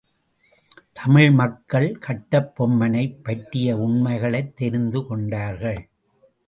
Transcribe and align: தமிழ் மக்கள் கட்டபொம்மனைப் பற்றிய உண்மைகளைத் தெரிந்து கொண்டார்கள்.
தமிழ் 0.93 1.31
மக்கள் 1.31 1.99
கட்டபொம்மனைப் 2.07 3.23
பற்றிய 3.23 3.77
உண்மைகளைத் 3.77 4.55
தெரிந்து 4.55 5.05
கொண்டார்கள். 5.05 5.89